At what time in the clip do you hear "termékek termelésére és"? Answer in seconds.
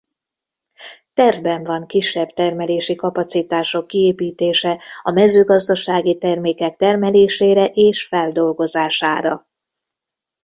6.17-8.05